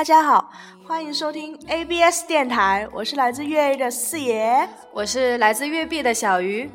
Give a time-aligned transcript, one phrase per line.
[0.00, 0.50] 大家好，
[0.86, 4.66] 欢迎收听 ABS 电台，我是来自粤 A 的四爷。
[4.94, 6.70] 我是来自粤 B 的小鱼。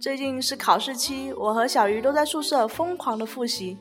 [0.00, 3.78] 最近是考试期，我和小鱼都在宿舍疯狂的复习。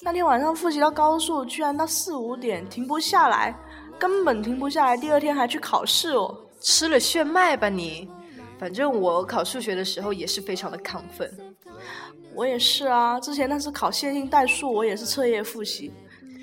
[0.00, 3.54] 那天晚上复习到高数，居然到四五点停不下来，
[3.98, 4.96] 根本停不下来。
[4.96, 8.08] 第二天还去考试哦，吃了炫迈吧你？
[8.58, 11.30] 反正我考数学的时候也是非常的亢奋。
[12.34, 15.92] 我也是啊，之前那次考线性代数，我也是彻夜复习。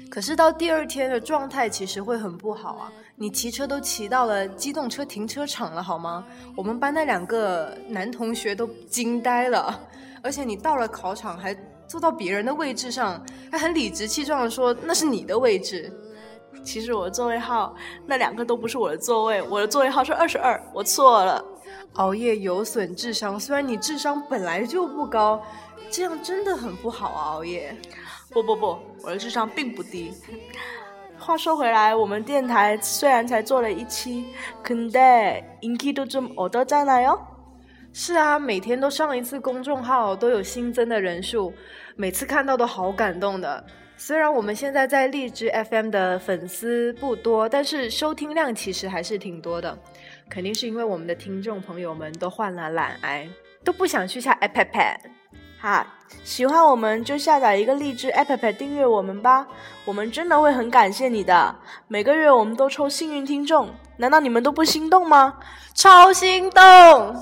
[0.09, 2.91] 可是到第二天的状态其实会很不好啊！
[3.16, 6.25] 你骑车都骑到了机动车停车场了好吗？
[6.55, 9.80] 我们班那两个男同学都惊呆了，
[10.22, 11.55] 而且你到了考场还。
[11.89, 15.89] 坐到别人的位置上，还很理直气壮的说那是你的位置。
[16.61, 17.73] 其实我的座位号
[18.05, 21.42] 那两个都不是我的座位，我的座位号是二十二，我错了。
[21.94, 25.42] 熬夜有损智商，虽然你智商本来就不高，
[25.89, 27.31] 这样真的很不好啊！
[27.36, 27.73] 熬夜。
[28.36, 30.12] 不不不，我的智商并不低。
[31.19, 34.25] 话说回来，我们电台虽然才做了一期，
[34.64, 37.20] 근데인기도좀얻었잖아 요。
[37.92, 41.53] 是啊，每天都上一次公众号都有新增的人数，
[41.95, 43.64] 每次看到都好感动的。
[43.97, 49.78] 虽然我们现在在荔枝 FM 的粉丝不多，但是收听量其实还是挺多的。
[50.28, 53.28] 肯定是因为我们的听众朋友们都患了懒癌，
[53.62, 54.97] 都不想去下 App。
[55.59, 55.86] 哈，
[56.23, 59.47] 喜欢我们就下载一个荔枝 App 订阅我们吧，
[59.86, 61.55] 我们真的会很感谢你的。
[61.88, 65.36] 每个月我们都抽幸运听众，难道你们都不心动吗？
[65.73, 67.16] 超心动！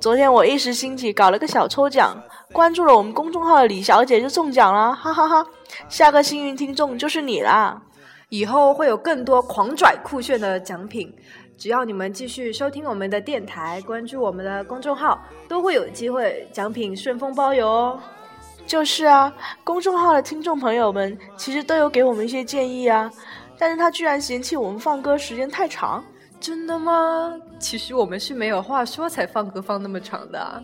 [0.00, 2.16] 昨天我一时兴起搞了个小抽奖，
[2.52, 5.46] 关注了我们公众号的李小姐就中奖了，哈哈哈！
[5.88, 7.82] 下个幸运听众就是你啦！
[8.28, 11.12] 以后会有更多狂拽酷炫的奖品，
[11.58, 18.00] 只要你们继续收听我们的电台，关注我们的公众号，都会有机会奖品顺丰包邮哦。
[18.64, 19.32] 就是啊，
[19.64, 23.10] 公众号的听众朋友们其实都有给我们一些建议啊，
[23.58, 26.04] 但是他居然嫌弃我们放歌时间太长。
[26.38, 27.34] 真的吗？
[27.58, 30.62] 其实我们是没有话说才放歌放那么长的。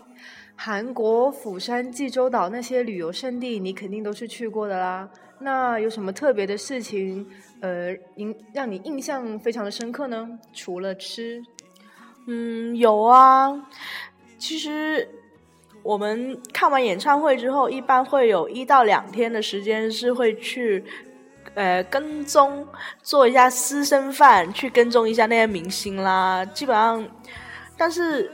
[0.56, 5.10] 韩国釜山、济州岛那些旅游胜地，你肯定都是去过的啦。
[5.40, 7.28] 那有什么特别的事情，
[7.60, 10.40] 呃，印让你印象非常的深刻呢？
[10.54, 11.44] 除了吃，
[12.28, 13.68] 嗯，有啊。
[14.38, 15.10] 其实，
[15.84, 20.86] 我们看完演唱会之后，一般会有一到两天的时间是会去，
[21.54, 22.68] 呃，跟踪
[23.02, 26.44] 做一下私生饭，去跟踪一下那些明星啦。
[26.46, 27.08] 基本上，
[27.78, 28.30] 但是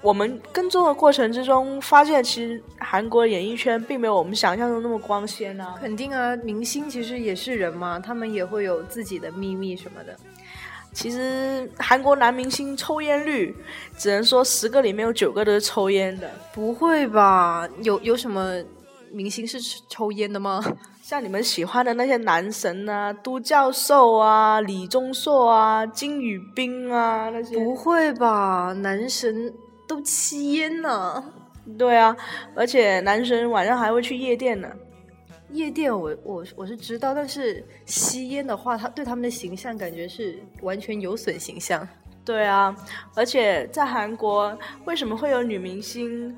[0.00, 5.74] 我们跟踪的过程之中，发现其实韩国演艺圈并没有我们想象中那么光鲜啊。
[5.80, 10.16] 肯定啊，明星其实也是人嘛，他们也会有自己的秘密什么的。
[10.92, 13.56] 其实韩国男明星抽烟率，
[13.98, 16.30] 只能说十个里面有九个都是抽烟的。
[16.52, 17.68] 不会吧？
[17.82, 18.62] 有有什么
[19.10, 19.58] 明星是
[19.88, 20.62] 抽烟的吗？
[21.06, 27.58] 像你们喜欢的那些男神啊，都教授啊，李钟硕啊，金宇彬啊那些。
[27.58, 28.72] 不会吧？
[28.78, 29.52] 男神
[29.86, 31.22] 都吸烟呢？
[31.76, 32.16] 对啊，
[32.54, 34.66] 而且男神晚上还会去夜店呢。
[35.50, 41.86] 夜店我我我是知道，但是吸烟的话，他对他们的形象感觉是完全有损形象。
[42.24, 42.74] 对啊，
[43.14, 46.34] 而且在韩国，为什么会有女明星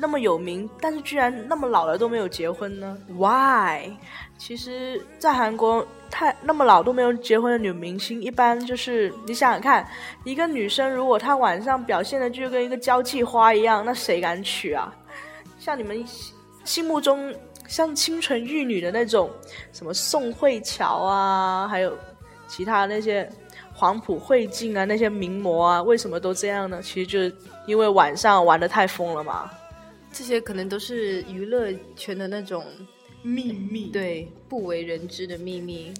[0.00, 3.92] 那么有名，但是居然那么老了都没有结婚呢？Why？
[4.38, 9.86] 其实，在韩国，太那么老都没有结婚的女明星，一般就是你想想看，
[10.24, 14.92] 一个女生如果她晚上表现的就跟一个交际花一样，那谁敢娶啊？
[15.58, 16.02] 像你们
[16.64, 17.34] 心目中
[17.68, 19.30] 像清纯玉女的那种，
[19.72, 21.96] 什么宋慧乔啊，还有
[22.48, 23.30] 其他那些。
[23.72, 26.82] 黄埔慧静啊，那些名模啊，为什么都这样呢？
[26.82, 27.34] 其实就是
[27.66, 29.50] 因为晚上玩的太疯了嘛。
[30.12, 32.64] 这些可能都是娱乐圈的那种
[33.22, 35.92] 秘密，对，不为人知的秘密。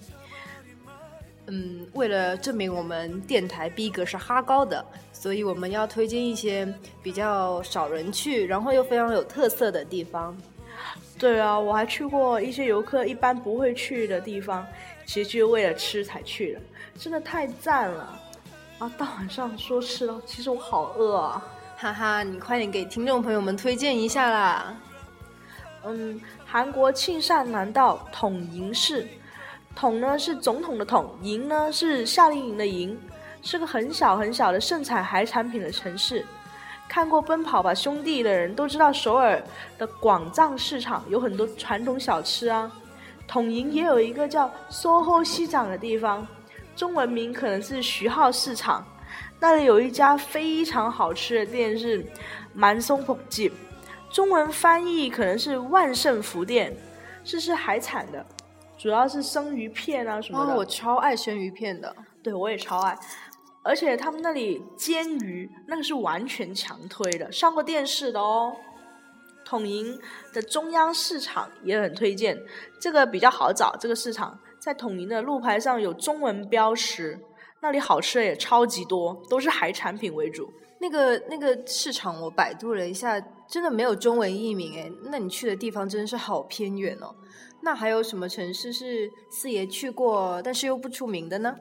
[1.46, 6.72] 嗯，为了证明我们电台逼格是哈高的，所以我们要推荐一些
[7.02, 10.36] 比较少人去，然后又非常有特色的地方。
[11.18, 14.66] 对啊，我还去过一些游客一般不会去的地方，
[15.06, 16.60] 其实就是为了吃才去的。
[16.98, 18.20] 真的太赞了
[18.78, 18.92] 啊！
[18.96, 21.44] 大晚上说吃了，其实我好饿啊！
[21.80, 24.76] 哈哈，你快点给听众朋友们推荐一下啦。
[25.82, 29.08] 嗯，韩国庆尚南道统营市，
[29.74, 33.00] 统呢是总统的统，营呢是夏令营的营，
[33.40, 36.22] 是个很小很小的盛产海产品的城市。
[36.86, 39.42] 看过《奔跑吧兄弟》的人都知道，首尔
[39.78, 42.70] 的广藏市场有很多传统小吃啊。
[43.26, 46.26] 统营也有一个叫 SOHO 西长的地方。
[46.76, 48.84] 中文名可能是徐浩市场，
[49.40, 52.04] 那里有一家非常好吃的店是
[52.52, 53.50] 满松捧记，
[54.10, 56.76] 中文翻译可能是万盛福店，
[57.24, 58.24] 是吃海产的，
[58.76, 60.54] 主要是生鱼片啊什么的。
[60.54, 62.94] 我超爱生鱼片的，对我也超爱，
[63.62, 68.54] 而且他们那里煎鱼那个是完全强推的，上过电视的哦。
[69.42, 69.98] 统营
[70.32, 72.38] 的中央市场也很推荐，
[72.78, 74.38] 这个比较好找，这个市场。
[74.60, 77.18] 在统营的路牌上有中文标识，
[77.62, 80.50] 那里好吃的也超级多，都是海产品为主。
[80.80, 84.90] 那个那个市场我百度了一下，真的没有中文译名诶。
[85.10, 87.14] 那你去的地方真的是好偏远哦。
[87.62, 91.54] 那还有什么城市是四爷去过但是又不出名的呢？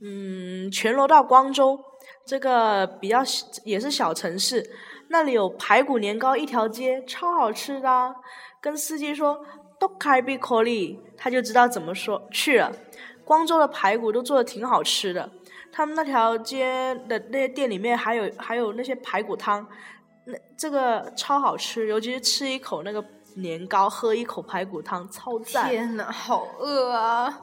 [0.00, 1.78] 嗯，全罗到光州
[2.24, 3.22] 这个比较
[3.64, 4.64] 也是小城市，
[5.08, 8.14] 那里有排骨年糕一条街，超好吃的。
[8.60, 9.44] 跟司机说。
[9.80, 12.70] 都开比可里，他就知道怎么说去了。
[13.24, 15.30] 光州的排骨都做的挺好吃的，
[15.72, 19.66] 他们那条街的那些店里面还有还有那些排骨汤，
[20.24, 23.04] 那这个超好吃，尤其是吃一口那个
[23.36, 25.70] 年糕，喝一口排骨汤，超赞！
[25.70, 27.40] 天呐，好饿啊！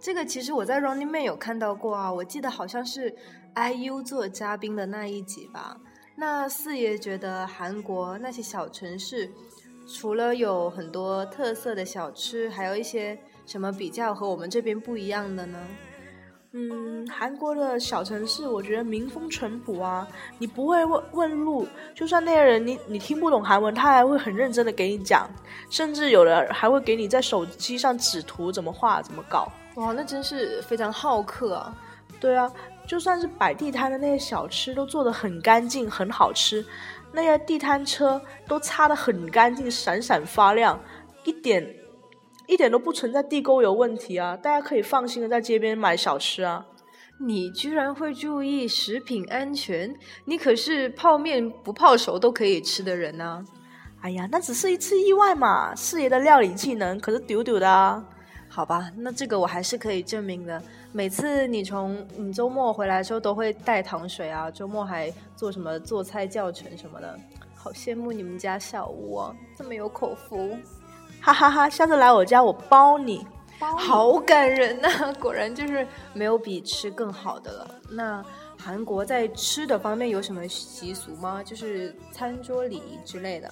[0.00, 3.14] 这个其实我在 Running Man 有看到过啊，我记得好像是
[3.54, 5.76] IU 做嘉宾的那一集吧。
[6.16, 9.30] 那四爷觉得韩国那些小城市。
[9.92, 15.58] 除了有很多特色的小吃，还有一些什么比较和我们这边不一样的呢？
[16.52, 20.04] 嗯，韩国的小城市，我觉得民风淳朴啊，
[20.36, 21.64] 你不会问问路，
[21.94, 25.30] 就算那些人你你听不懂韩文，他还会很认真的给你讲，
[25.70, 29.46] 甚至有的还会给你在手机上指图怎么画怎么搞。
[29.76, 31.72] 哇，那真是非常好客啊！
[32.18, 32.50] 对啊，
[32.84, 36.66] 就算是摆地摊的那些小吃都做的很干净，很好吃。
[37.12, 40.78] 那些地摊车都擦的很干净，闪闪发亮，
[41.22, 41.64] 一点
[42.50, 44.36] 一点都不存在地沟油问题啊！
[44.36, 46.66] 大家可以放心的在街边买小吃啊。
[47.20, 49.94] 你居然会注意食品安全？
[50.24, 53.44] 你可是泡面不泡熟都可以吃的人呢！
[54.00, 55.72] 哎呀，那只是一次意外嘛。
[55.76, 58.04] 四爷的料理技能可是丢丢的啊。
[58.48, 60.60] 好吧，那这个我还是可以证明的。
[60.90, 67.16] 每次你从你周末回来的时候都会带糖水啊，周末还做什么做菜教程什么的，
[67.54, 70.58] 好羡慕你们家小吴啊，这么有口福，
[71.20, 71.68] 哈哈哈！
[71.68, 73.26] 下次来我家我包你，
[73.60, 74.88] 好感人呐！
[75.20, 77.68] 果然就是没有比吃更好的了。
[77.90, 78.24] 那
[78.58, 81.42] 韩国在吃的方面有什么习俗吗？
[81.44, 83.50] 就是餐桌礼仪之类的。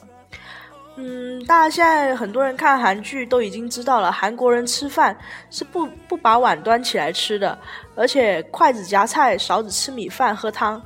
[0.96, 5.16] 嗯，大家现在很多人看韩剧都已经知道了，韩国人吃饭
[5.50, 7.56] 是不不把碗端起来吃的，
[7.94, 10.82] 而且筷子夹菜，勺子吃米饭喝汤。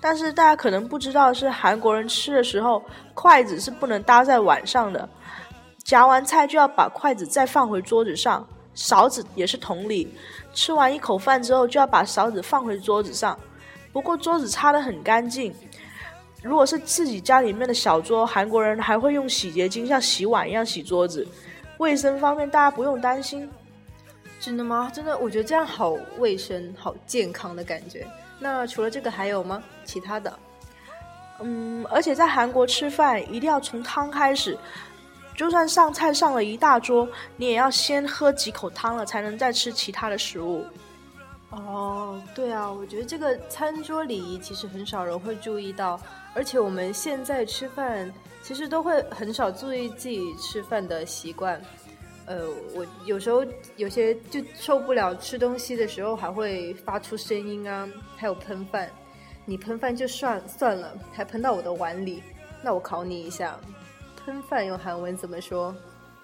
[0.00, 2.82] 但是大家可能不知道，是韩国人吃的时候，
[3.14, 5.08] 筷子是不能搭在碗上的，
[5.86, 10.12] 夹完菜就要把筷子再放回桌子上，勺子也是同理，
[10.52, 13.38] 吃完一口饭之后就要把勺子放回桌子上。
[13.92, 15.54] 不过桌子擦得很干净。
[16.42, 21.24] 如果是自己家里面的小桌，韩国人还会用洗洁精像洗碗一样洗桌子，
[21.78, 23.48] 卫生方面大家不用担心。
[24.40, 24.90] 真的吗？
[24.92, 28.04] 真的，我觉得这样好卫生、好健康的感觉。
[28.40, 29.62] 那除了这个还有吗？
[29.84, 30.36] 其他的？
[31.38, 34.58] 嗯，而且在韩国吃饭一定要从汤开始，
[35.36, 40.64] 就算上菜上了一大桌，你也要先喝几口汤了，才能再吃其他的食物。
[41.50, 46.00] 哦，对啊，我觉得这个餐桌礼仪其实很少人会注意到，
[46.34, 48.12] 而且我们现在吃饭
[48.42, 51.60] 其实都会很少注意自己吃饭的习惯。
[52.26, 52.40] 呃，
[52.74, 53.44] 我有时候
[53.76, 58.90] 有些就受不了吃东西的时候还会发出声音啊，还有喷饭。
[59.44, 62.22] 你喷饭就算算了，还喷到我的碗里，
[62.64, 63.56] 那我考你一下，
[64.26, 65.72] 喷饭用韩文怎么说？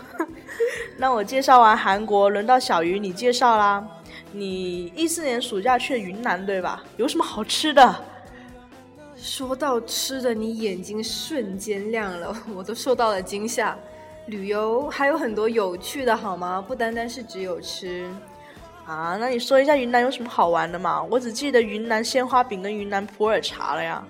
[0.96, 3.86] 那我介绍完韩国，轮到小鱼你介绍啦。
[4.32, 6.82] 你一四年暑假去了云南对吧？
[6.96, 8.04] 有什么好吃的？
[9.16, 13.76] 说到吃的，你眼睛瞬间亮了，我都受到了惊吓。
[14.30, 16.64] 旅游还有很多有趣的，好吗？
[16.66, 18.08] 不单单是只有吃
[18.86, 19.16] 啊。
[19.18, 21.02] 那你说一下云南有什么好玩的嘛？
[21.02, 24.02] 我只记得云南鲜花饼跟云南普洱茶了呀。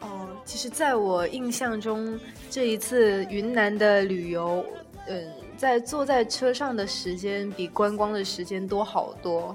[0.00, 2.18] 哦，其实在我印象中，
[2.48, 4.64] 这一次云南的旅游，
[5.08, 9.54] 嗯，在坐在车上的时间比观光的时间多好多。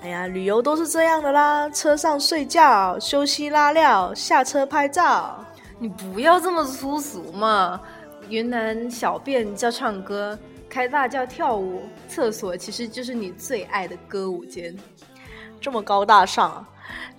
[0.00, 5.44] 哎呀，旅游都是这样的啦，车上睡觉、休息拉料、下车拍照。
[5.78, 7.80] 你不要这么粗俗嘛。
[8.28, 14.76] 云南小便叫唱歌，开大叫跳舞，厕所其实就是你最爱的歌舞间，
[15.60, 16.68] 这么高大上啊！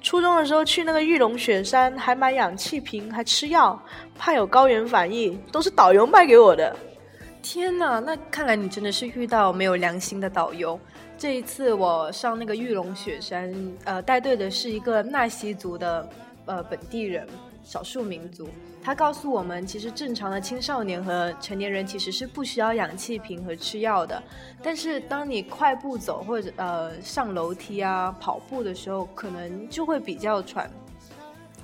[0.01, 3.81] 初中的时候去那个玉龙雪山，还买氧气瓶，还吃药，
[4.17, 6.75] 怕有高原反应，都是导游卖给我的。
[7.41, 10.79] 天哪，那看来你真的是遇到没有良心的导游。
[11.17, 16.09] 这一次我上那个玉龙雪山，呃，带队的是一个纳西族的
[16.45, 17.27] 呃本地人，
[17.69, 18.49] 少数民族。
[18.81, 24.23] 他告诉我们，其实正常的青少年和成年人其实是不需要氧气瓶和吃药的。
[24.63, 30.67] 但是当你快步走或者呃上楼梯啊跑步的时候，可能就会比较喘。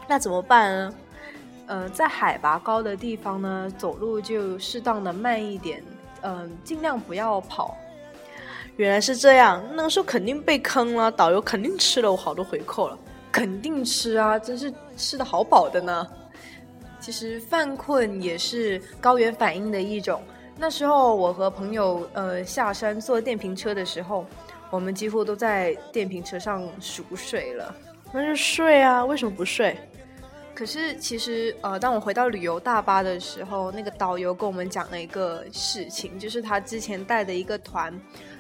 [0.08, 0.96] 那怎么办呢？
[1.66, 5.82] 呃，在海拔高的地方呢，走路就适当的慢一点，
[6.22, 7.76] 嗯，尽量不要跑。
[8.76, 13.00] 原来是这样，那个时候肯定被坑了，导游肯定吃了我好多回扣了。
[13.36, 16.08] 肯定吃啊，真是吃的好饱的呢。
[17.02, 20.24] 其实犯困也是高原反应的一种。
[20.58, 24.26] 那时候我和朋友呃下山坐电瓶车的时候，
[24.70, 27.76] 我们几乎都在电瓶车上熟睡了。
[28.14, 29.78] 那就睡啊，为什么不睡？
[30.54, 37.94] 可是其实呃，当我回到旅游大巴的时候，那个导游跟我们讲了一个事情，就是他之前带的一个团，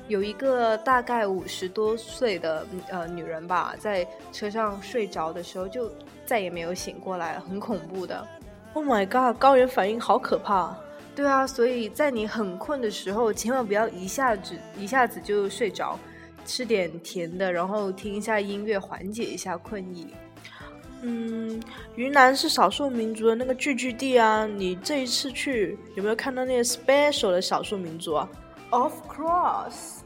[0.07, 5.91] 有一个大概五十多岁的呃女人吧，在车上睡着的时候就
[6.25, 8.27] 再也没有醒过来了，很恐怖的。
[8.73, 9.39] Oh my god！
[9.39, 10.75] 高原反应好可怕。
[11.15, 15.97] 对啊，所以在你很困的时候，千万不要一下子一下子就睡着，
[16.45, 20.13] 吃点甜的，然后听一下音乐，缓解一下困意。
[21.01, 21.61] 嗯，
[21.95, 24.45] 云南是少数民族的那个聚居地啊。
[24.45, 28.27] 你这一次去有没有看到那些 special 的少数民族啊
[28.71, 29.99] ？Of course，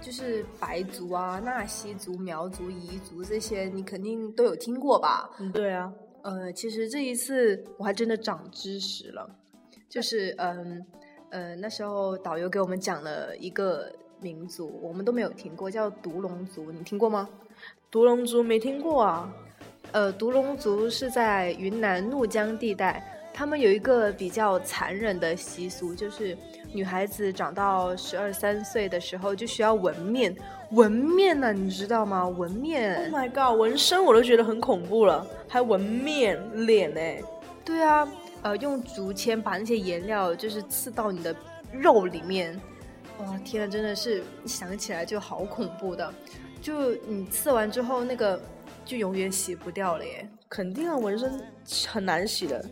[0.00, 5.30] 就是白族啊、纳西族、苗族、彝族这些，你肯定都有听过吧？
[5.38, 5.92] 嗯，对啊。
[6.22, 9.28] 呃，其实这一次我还真的长知识了，
[9.88, 10.84] 就是嗯
[11.30, 17.28] 呃那时候导游给我们讲了一个民族，我们都没有听过，叫独龙族，你听过吗？
[17.90, 19.32] 独龙族没听过啊。
[19.90, 26.36] 呃，独龙族是在云南怒江地带，他们有一个比较残忍的习俗，就是
[26.72, 30.36] 女孩子长到十二三岁的时候就需要纹面。
[30.72, 32.26] 纹面呢，你知道吗？
[32.26, 32.96] 纹面。
[33.10, 37.00] Oh my god，纹身我都觉得很恐怖了，还纹面脸呢？
[37.64, 38.08] 对啊，
[38.42, 41.34] 呃，用竹签把那些颜料就是刺到你的
[41.72, 42.58] 肉里面。
[43.18, 46.12] 哇，天呐，真的是想起来就好恐怖的。
[46.60, 48.40] 就你刺完之后，那个
[48.84, 50.28] 就永远洗不掉了耶。
[50.48, 51.40] 肯定啊，纹身
[51.86, 52.64] 很难洗的。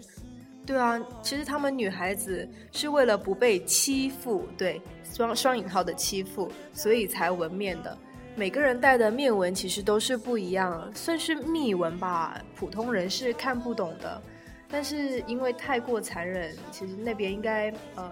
[0.70, 4.80] 对啊，其实他们女孩子是为了不被欺负，对。
[5.12, 7.98] 双双引号的欺负，所以才纹面的。
[8.36, 14.22] 每个人戴的面纹其实都是不一样，算是秘纹吧，普通人是看不懂的。
[14.70, 18.08] 但是因为太过残忍，其实那边应该呃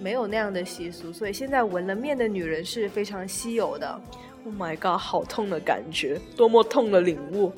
[0.00, 4.00] 没有那样的习俗，所以现在纹了面的女人是非常稀有的。
[4.46, 7.52] Oh my god，好痛的感觉，多么痛的领悟，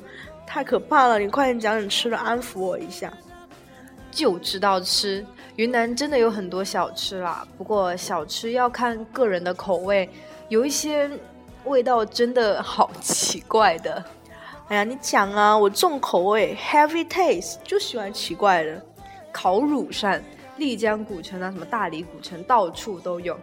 [0.45, 1.17] 太可怕了！
[1.17, 3.13] 你快点讲你吃的，安抚我一下。
[4.11, 5.25] 就知道吃，
[5.55, 7.47] 云南真的有很多小吃啦。
[7.57, 10.09] 不过小吃要看个人的口味，
[10.49, 11.09] 有一些
[11.63, 14.03] 味道真的好奇怪的。
[14.67, 18.81] 哎呀，你讲啊，我重口味，heavy taste，就喜欢奇怪的。
[19.31, 20.23] 烤乳扇，
[20.57, 23.37] 丽江古城啊，什么大理古城，到处都有，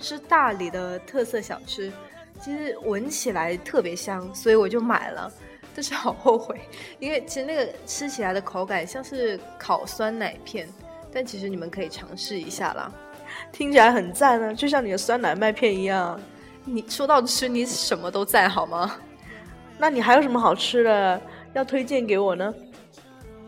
[0.00, 1.92] 是大理的特色小吃。
[2.40, 5.32] 其实闻起来特别香，所以我就买了。
[5.78, 6.60] 但是好后悔，
[6.98, 10.68] 因为其实那个吃起来的口感像是烤酸奶片，
[11.12, 12.92] 但其实你们可以尝试一下啦，
[13.52, 16.20] 听起来很赞呢，就像你的酸奶麦片一样。
[16.64, 18.96] 你说到吃，你什么都在好吗？
[19.78, 21.22] 那你还有什么好吃的
[21.54, 22.52] 要推荐给我呢？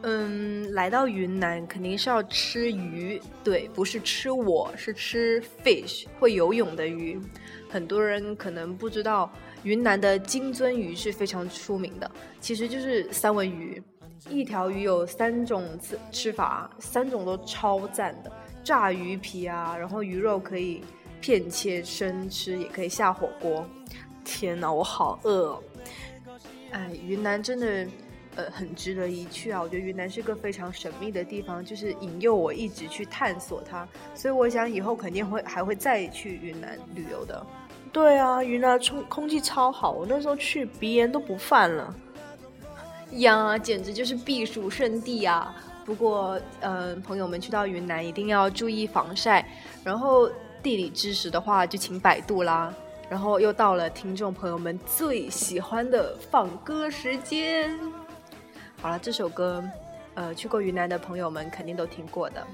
[0.02, 7.20] 嗯，来到云南肯定是要吃鱼，对，不是吃我是吃 fish 会游泳的鱼。
[7.68, 9.28] 很多人可能不知道。
[9.62, 13.82] 云南的金尊鱼是非常出名的，其实就是三文鱼。
[14.28, 18.30] 一条鱼有三种吃吃法，三种都超赞的。
[18.62, 20.82] 炸鱼皮啊，然后鱼肉可以
[21.22, 23.66] 片切生吃，也可以下火锅。
[24.22, 25.52] 天哪，我好饿！
[25.52, 25.62] 哦！
[26.72, 27.86] 哎，云南真的
[28.36, 29.62] 呃很值得一去啊！
[29.62, 33.88] 我觉得云南是个非常神秘的地方，就是引诱我一直去探索它。
[34.14, 37.44] 所以我想以后肯定会还会再去云南旅游的。
[37.92, 41.94] 对啊，云南空空气超好，我那时候去鼻炎都不犯了，
[43.12, 45.54] 呀，简直就是避暑胜地啊！
[45.84, 49.44] 不过，嗯，朋友们去到云南一定要注意防晒，
[49.82, 50.30] 然后
[50.62, 52.72] 地理知识的话就请百度啦。
[53.08, 57.76] 然后又到了听众朋友们最喜欢的放歌时间，
[58.80, 59.64] 好了，这首歌，
[60.14, 62.46] 呃，去过云南的朋友们肯定都听过的。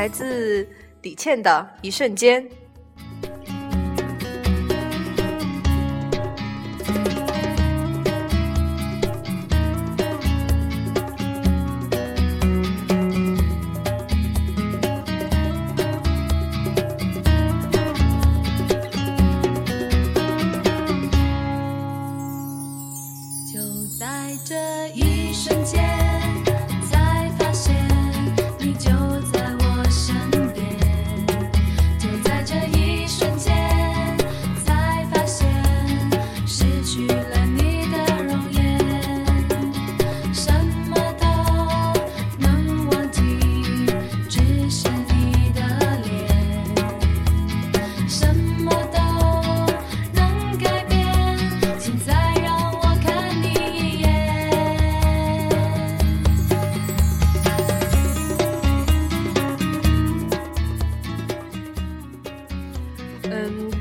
[0.00, 0.66] 来自
[1.02, 2.42] 李倩的一瞬间。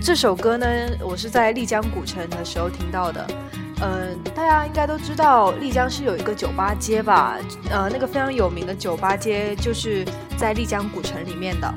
[0.10, 0.66] 这首歌呢，
[1.02, 3.28] 我是在丽江古城的时候听到的。
[3.80, 7.38] 嗯，大家应该都知道丽江是有一个酒吧街吧？
[7.70, 10.04] 呃，那个非常有名的酒吧街就是
[10.36, 11.72] 在丽江古城里面的。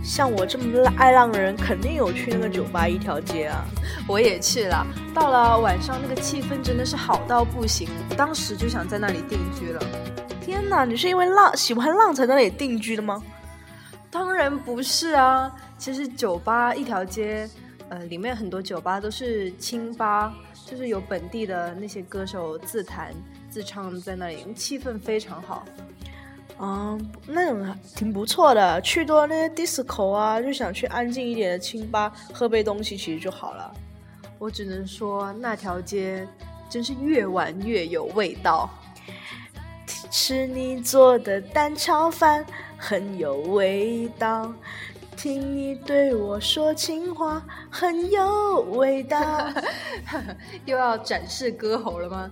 [0.00, 0.64] 像我这么
[0.96, 3.64] 爱浪的人，肯定有去那个酒吧一条街啊。
[4.06, 9.82] 我也去了，到了晚上那个气氛真的是好到不行，当时就想在那里定居了。
[10.40, 13.20] 天哪，你是因为浪喜欢浪才在那里定居的吗？
[14.08, 15.50] 当然不是啊。
[15.80, 17.48] 其实酒吧一条街，
[17.88, 20.34] 呃，里面很多酒吧都是清吧，
[20.66, 23.14] 就是有本地的那些歌手自弹
[23.48, 25.64] 自唱在那里，气氛非常好。
[26.60, 28.78] 嗯，那种挺不错的。
[28.82, 33.72] 去多那些 disco 啊，就想去安静一点的清吧，喝杯东西其实就好了。
[34.38, 36.28] 我只能说那条街
[36.68, 38.68] 真是越玩越有味道。
[40.10, 42.44] 吃你做的蛋炒饭
[42.76, 44.52] 很有味道。
[45.22, 49.20] 听你对我说情话，很有味道。
[50.64, 52.30] 又要展示歌喉了吗？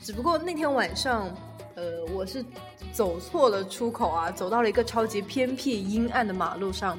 [0.00, 1.28] 只不过那天晚上，
[1.74, 1.82] 呃，
[2.14, 2.44] 我是
[2.92, 6.96] 走错了出口啊，走到了一个超级偏僻阴暗的马路上，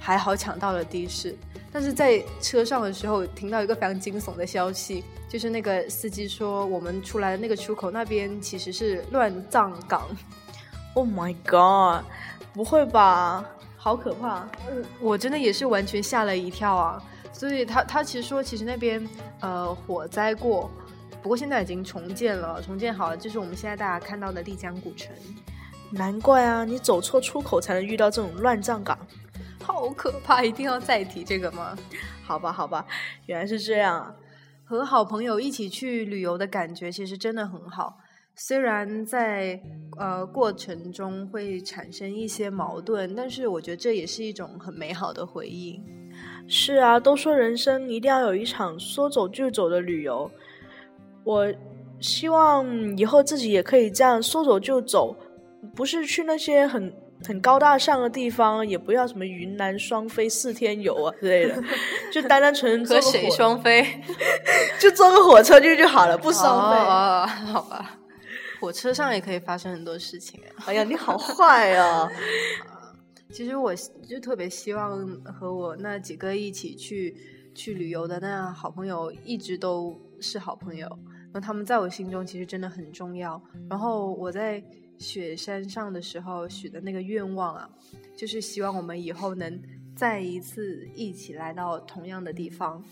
[0.00, 1.38] 还好抢到了的士。
[1.70, 10.08] 但是在车上的时候，听到一个非常惊悚的消息，就是那个司机说，我们出来的那个出口那边其实是乱葬岗。
[10.94, 12.04] Oh my god！
[12.52, 13.44] 不会吧？
[13.86, 14.44] 好可怕！
[15.00, 17.00] 我真的也是完全吓了一跳啊！
[17.32, 20.68] 所以他他其实说，其实那边呃火灾过，
[21.22, 25.14] 不过现在已经重建了，重建好了，就是我们现在大家看到的丽江古城。
[25.92, 28.98] 难怪啊，你走错出口才能遇到这种乱葬岗。
[29.62, 30.42] 好可怕！
[30.42, 31.78] 一定要再提这个吗？
[32.24, 32.84] 好吧，好吧，
[33.26, 34.12] 原来是这样啊。
[34.64, 38.00] 和好朋友一起去旅游的感觉其实真的很好，
[38.36, 39.58] 虽然在
[39.98, 45.80] 呃过程中会产生一些矛盾，但是我觉得这也是一种很美好的回忆。
[46.46, 50.30] 是啊，都说人生一定要有一场说走就走的旅游，
[51.24, 51.52] 我
[51.98, 55.16] 希望以后自己也可以这样说走就走，
[55.74, 56.92] 不是去那些很。
[57.26, 61.54] 很高大上的地方，也不要什么云南双飞四天游啊之类的，
[62.12, 63.86] 就单单纯纯和谁双飞，
[64.78, 66.76] 就坐个火车去就好了，不双飞。
[67.46, 67.98] 好吧，
[68.66, 70.40] 火车上也可以发生很多事情。
[70.66, 72.10] 哎呀，你好坏啊！
[73.32, 73.72] 其实我
[74.08, 77.16] 就特别希望和我那几个一起去
[77.54, 80.88] 去旅游的那好朋友一直都是好朋友，
[81.32, 83.40] 那他们在我心中其实真的很重要。
[83.70, 84.60] 然后我在。
[84.98, 87.68] 雪山上的时候许的那个愿望啊，
[88.16, 89.62] 就是希望我们以后能
[89.94, 92.82] 再一次一起来到同样的地方。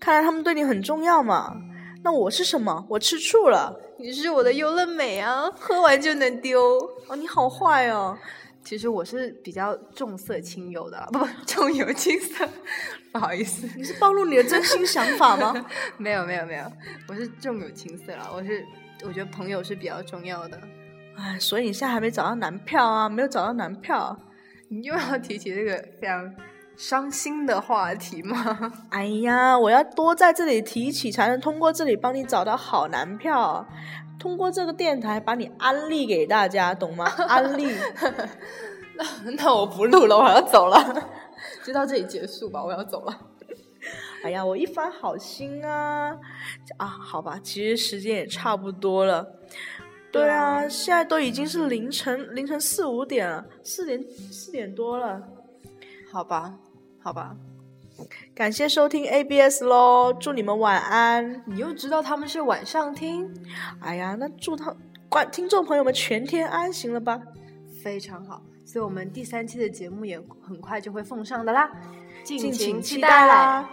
[0.00, 1.54] 看来他们对你很重要嘛。
[2.02, 2.86] 那我是什么？
[2.88, 3.78] 我吃醋了。
[4.00, 6.58] 你是我的优乐美啊，喝完就能丢。
[7.06, 8.16] 哦，你好坏哦。
[8.64, 12.48] 其实我是比较重色轻友的，不 不，重友轻色。
[13.12, 15.66] 不好意思，你是暴露你的真心想法吗？
[15.98, 16.72] 没有没有没有，
[17.08, 18.30] 我是重友轻色了。
[18.34, 18.64] 我是
[19.04, 20.58] 我觉得朋友是比较重要的。
[21.16, 23.06] 哎，所以你现在还没找到男票啊？
[23.08, 24.18] 没有找到男票，
[24.68, 26.34] 你又要提起这个非常
[26.80, 28.72] 伤心的话题吗？
[28.88, 33.68] 哎呀，我要多在这里提起，才能通过这里帮你找到好男票，
[34.18, 37.04] 通过这个电台把你安利给大家，懂吗？
[37.28, 37.70] 安利。
[38.96, 41.06] 那那我不录了，我要走了，
[41.62, 43.14] 就到这里结束吧，我要走了。
[44.24, 46.16] 哎呀，我一番好心啊！
[46.78, 49.26] 啊，好吧，其实时间也差不多了。
[50.10, 55.20] 对啊，现在都已经是凌晨凌晨四五点了，四点四点多了，
[56.10, 56.54] 好吧，
[57.02, 57.34] 好吧，
[58.34, 61.42] 感谢收听 ABS 喽，祝你们晚安。
[61.46, 63.32] 你又知道他们是晚上听，
[63.80, 64.74] 哎呀，那祝他
[65.08, 67.20] 观听众朋友们全天安行了吧？
[67.82, 71.70] 非常好，所以我们第三期的节目也很快就会奉上的啦，
[72.22, 73.68] 敬请期待啦。